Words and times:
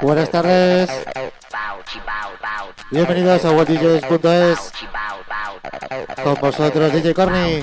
Buenas 0.00 0.30
tardes. 0.30 0.90
Bienvenidos 2.90 3.44
a 3.44 3.50
worldjs.es. 3.50 4.72
Con 6.22 6.34
vosotros 6.34 6.92
DJ 6.92 7.14
Corny. 7.14 7.62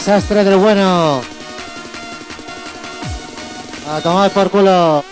Desastre 0.00 0.44
del 0.44 0.56
bueno. 0.56 1.20
A 3.86 4.00
tomar 4.00 4.30
por 4.30 4.50
culo. 4.50 5.04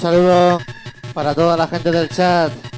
Saludo 0.00 0.58
para 1.12 1.34
toda 1.34 1.56
la 1.56 1.68
gente 1.68 1.90
del 1.90 2.08
chat. 2.08 2.69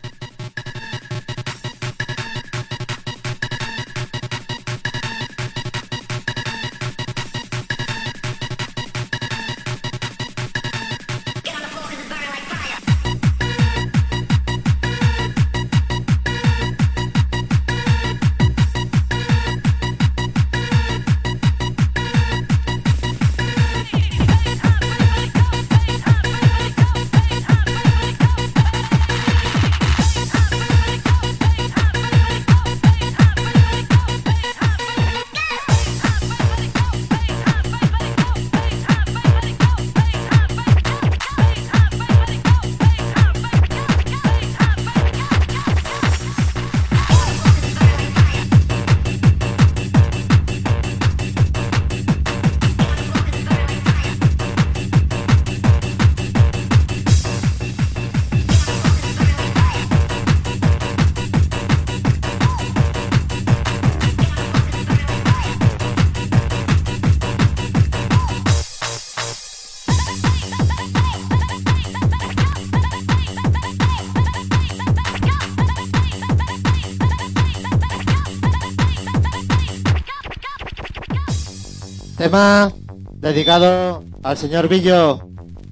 Dedicado 82.32 84.02
al 84.22 84.38
señor 84.38 84.66
Villo. 84.66 85.20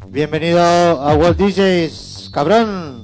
Bienvenido 0.09 0.61
a 0.61 1.14
World 1.14 1.38
DJs, 1.38 2.29
cabrón. 2.35 3.00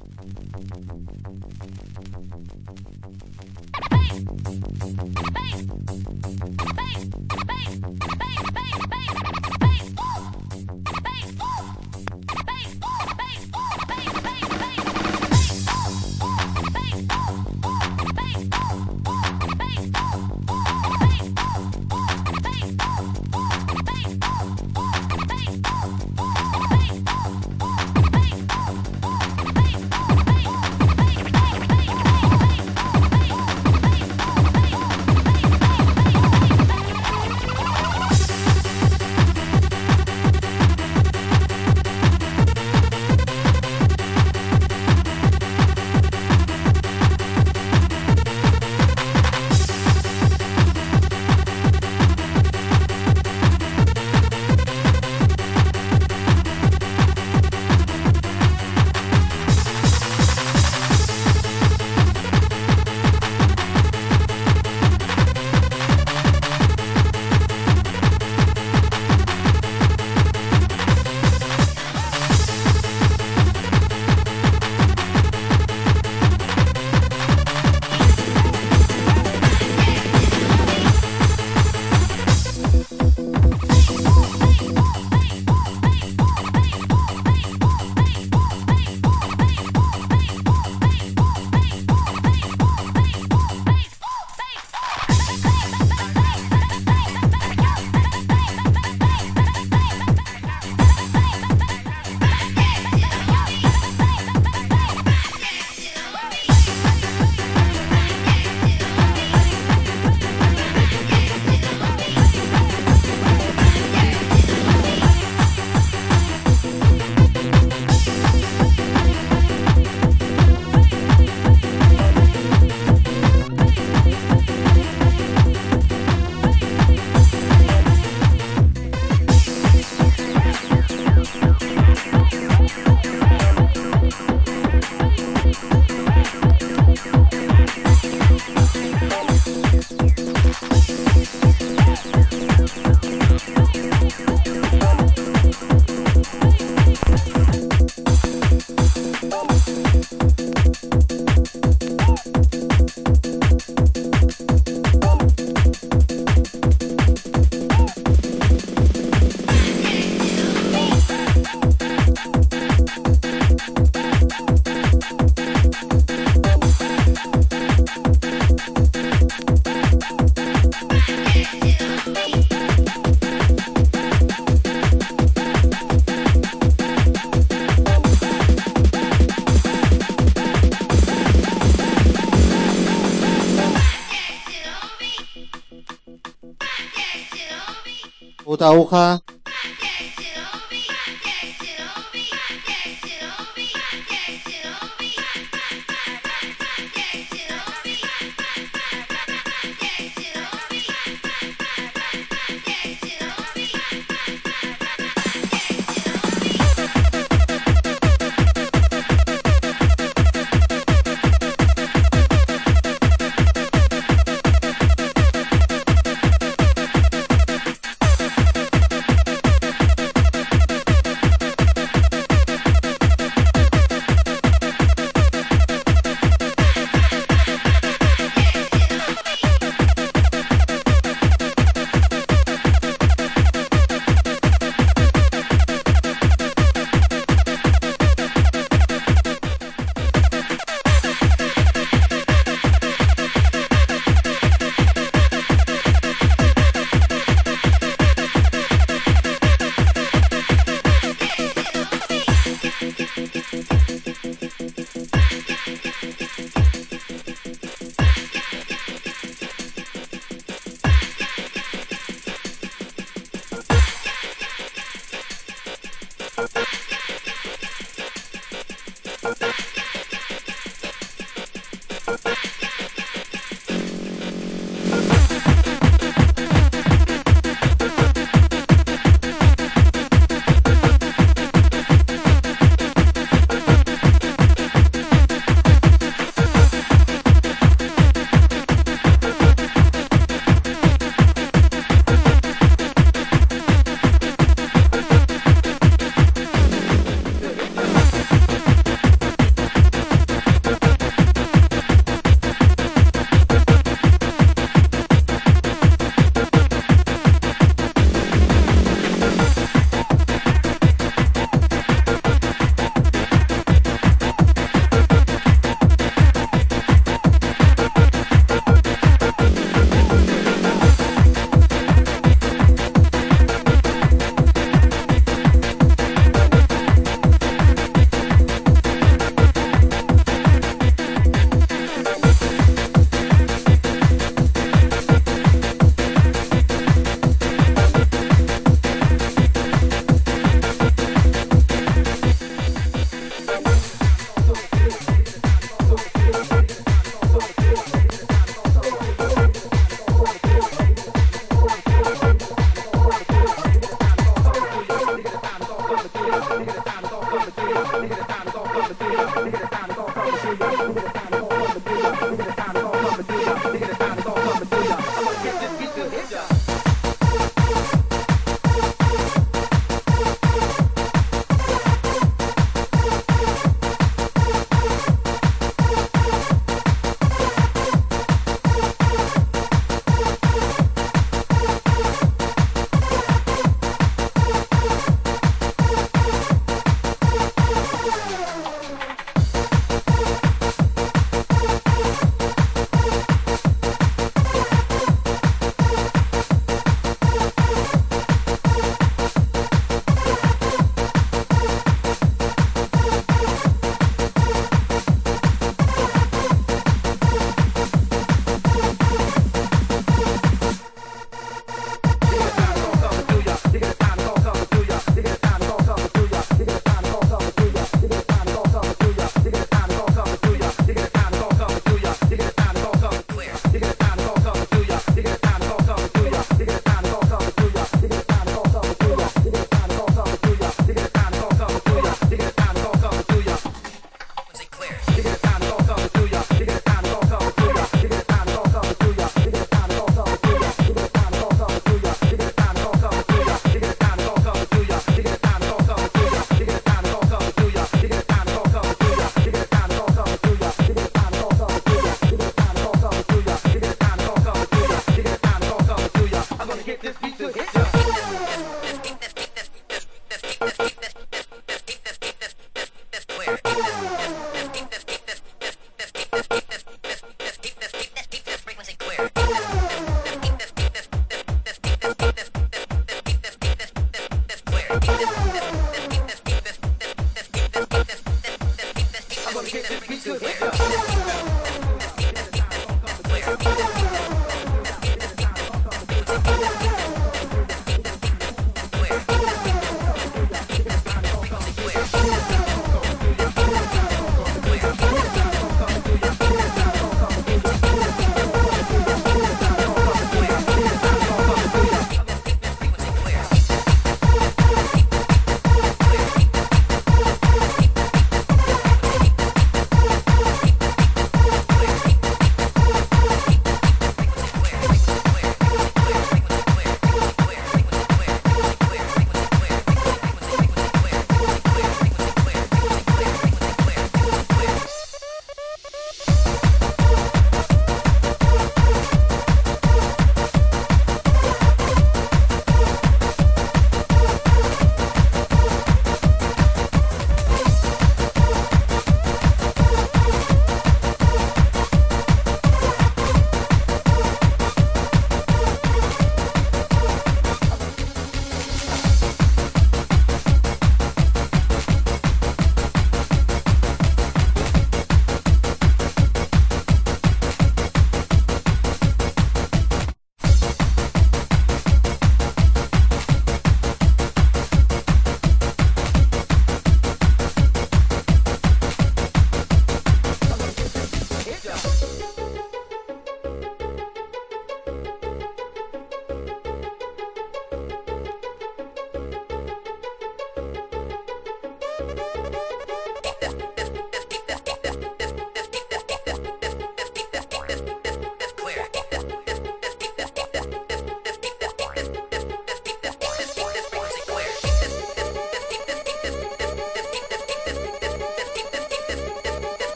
Puta 188.56 188.68
aguja. 188.68 189.25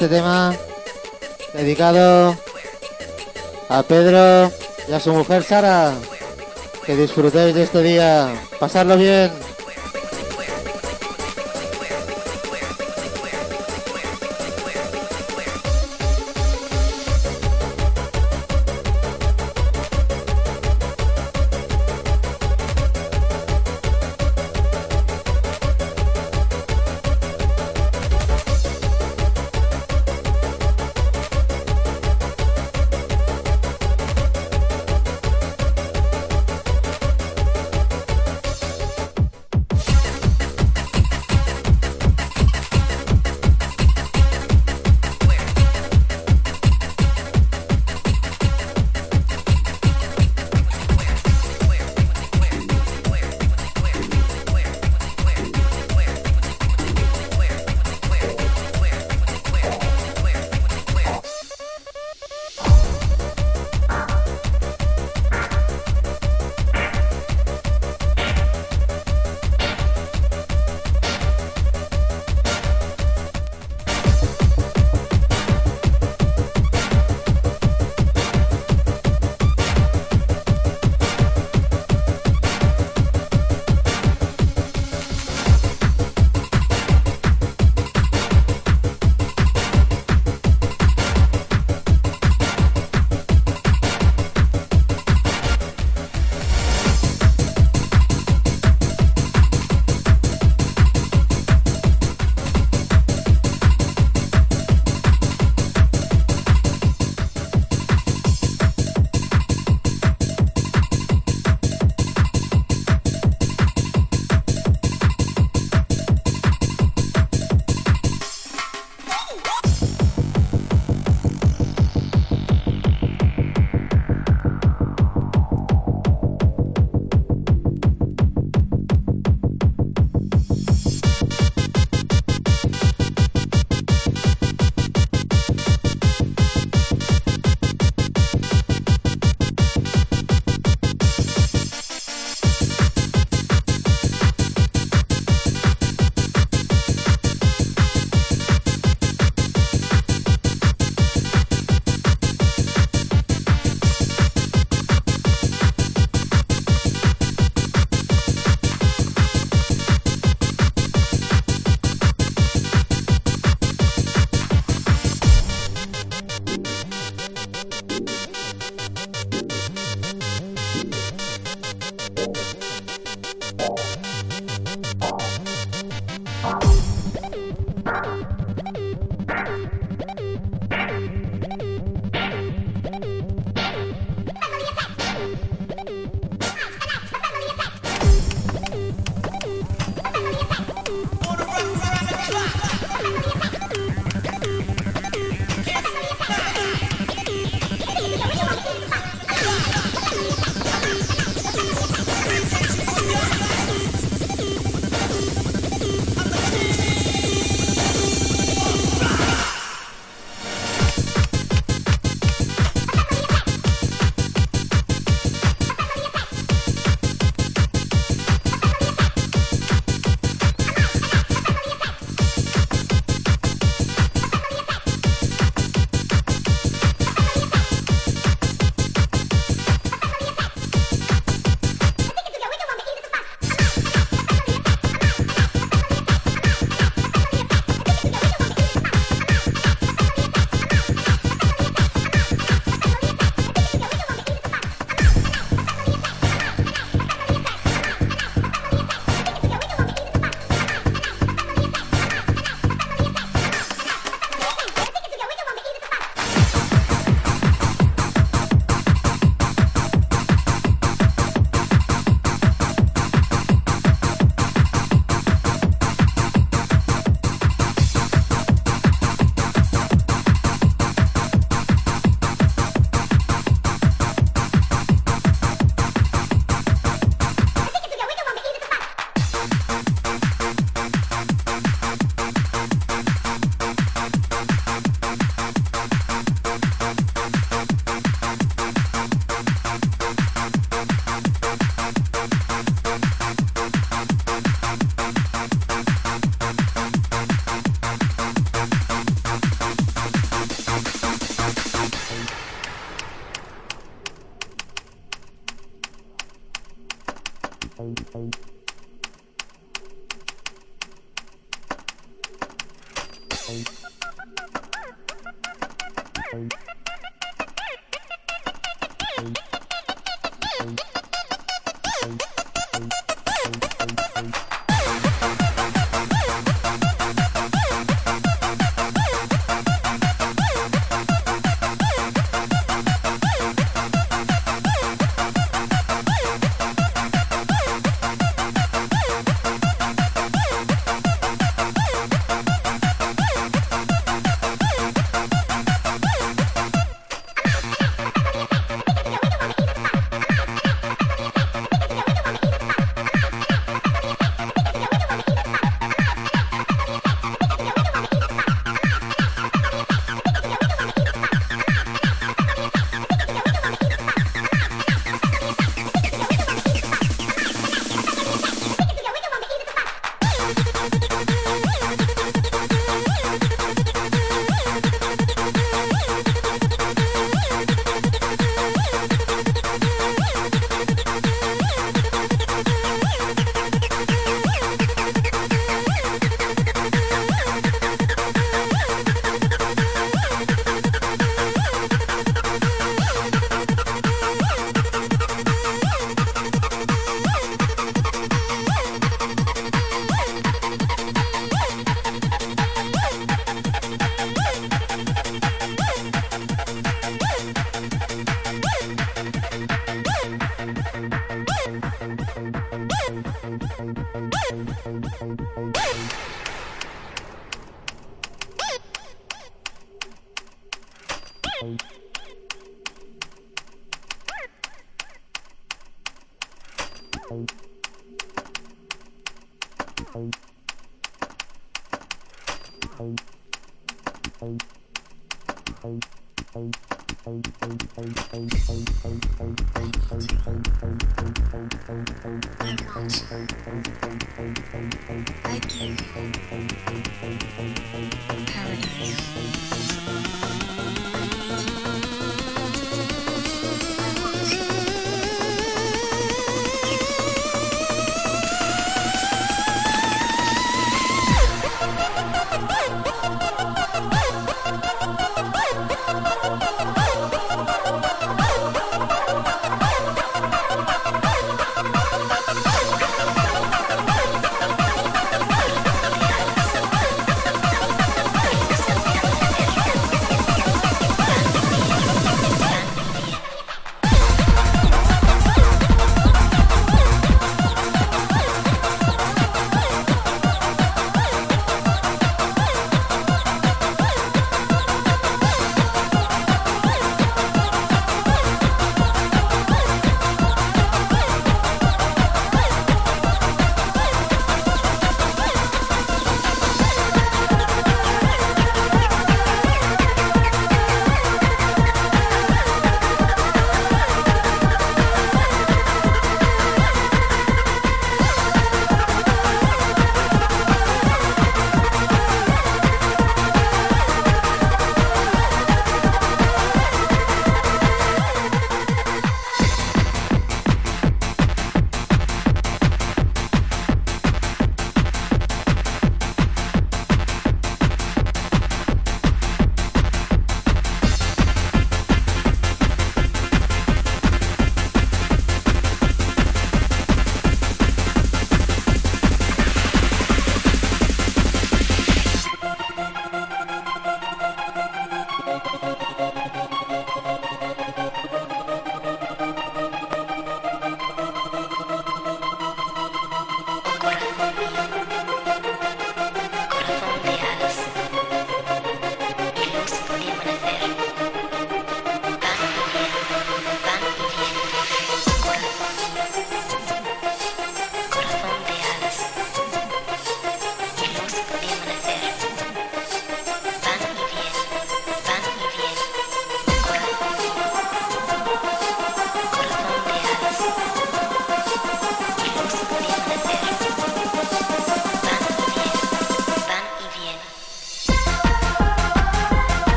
Este 0.00 0.16
tema 0.16 0.56
dedicado 1.52 2.34
a 3.68 3.82
Pedro 3.82 4.50
y 4.88 4.92
a 4.94 4.98
su 4.98 5.12
mujer 5.12 5.42
Sara. 5.42 5.92
Que 6.86 6.96
disfrutéis 6.96 7.54
de 7.54 7.64
este 7.64 7.82
día. 7.82 8.32
Pasarlo 8.58 8.96
bien. 8.96 9.30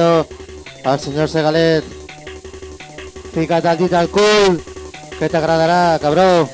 Al 0.00 1.00
señor 1.00 1.28
Segalet. 1.28 1.84
Fíjate 3.34 3.68
al 3.68 4.08
cool, 4.08 4.62
que 5.18 5.28
te 5.28 5.36
agradará, 5.36 5.98
cabrón. 5.98 6.48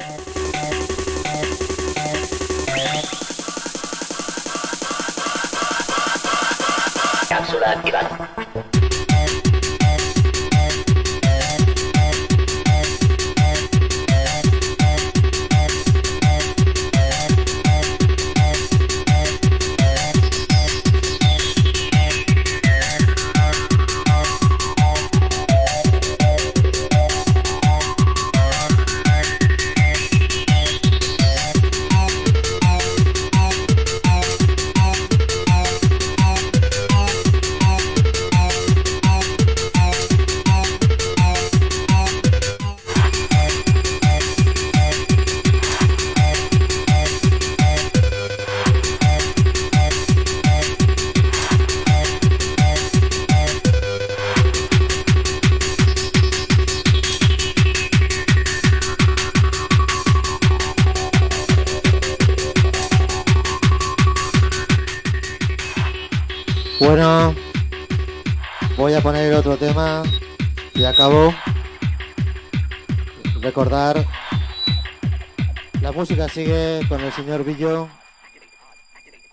Sigue 76.33 76.81
con 76.89 77.01
el 77.01 77.13
señor 77.13 77.45
Billo 77.45 77.89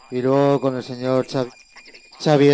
y 0.10 0.22
luego 0.22 0.60
con 0.60 0.76
el 0.76 0.84
señor 0.84 1.28
Xavi 2.20 2.50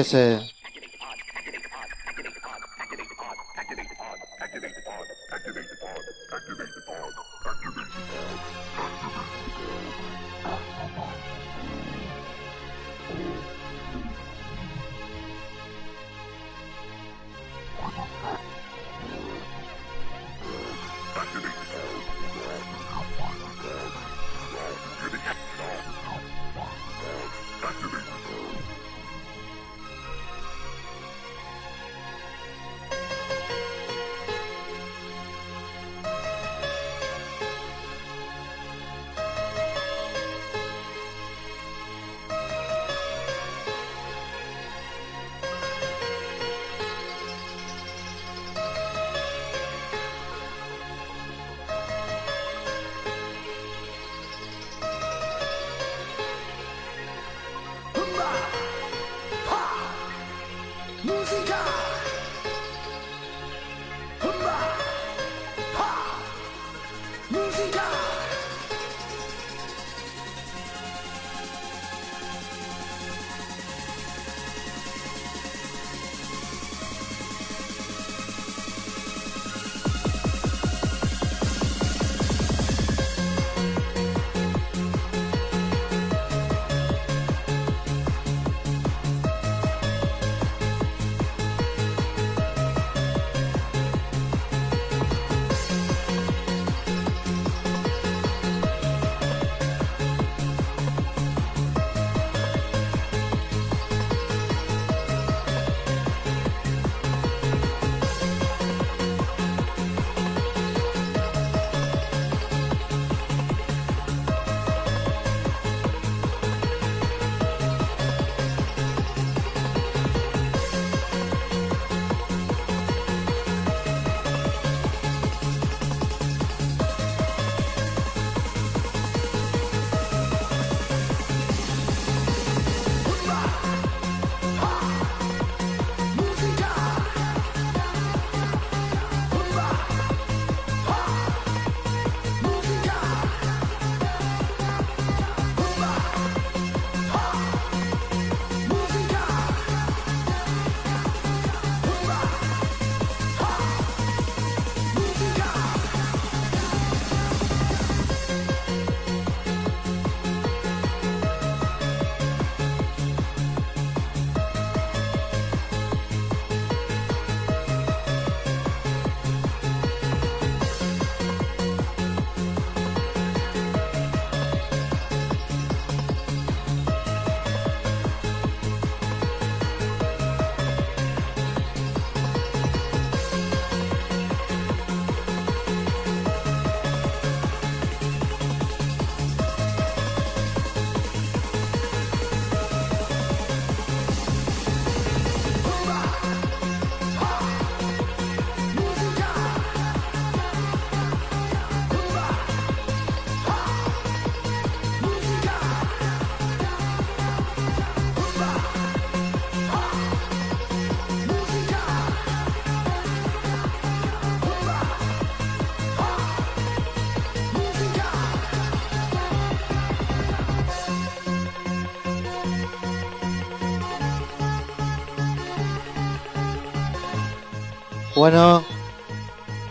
Bueno, 228.24 228.63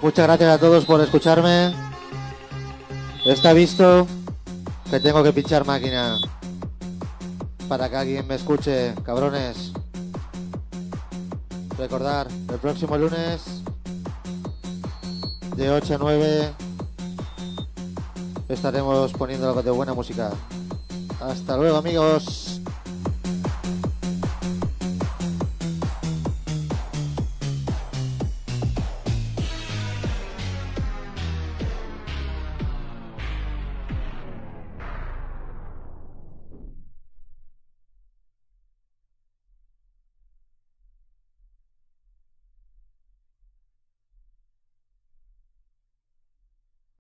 muchas 0.03 0.27
gracias 0.27 0.51
a 0.51 0.59
todos 0.59 0.85
por 0.85 1.01
escucharme. 1.01 1.75
Está 3.25 3.55
visto 3.55 4.07
que 4.91 5.01
tengo 5.01 5.23
que 5.23 5.33
pinchar 5.33 5.65
máquina 5.65 6.19
para 7.67 7.89
que 7.89 7.97
alguien 7.97 8.27
me 8.27 8.35
escuche, 8.35 8.95
cabrones. 9.05 9.73
Recordar, 11.79 12.29
el 12.51 12.59
próximo 12.59 12.99
lunes 12.99 13.63
de 15.57 15.71
8 15.71 15.95
a 15.95 15.99
9 15.99 16.53
estaremos 18.51 19.13
poniendo 19.15 19.49
algo 19.49 19.63
de 19.63 19.71
buena 19.71 19.95
música. 19.95 20.31
Hasta 21.23 21.57
luego 21.57 21.79
amigos. 21.79 22.32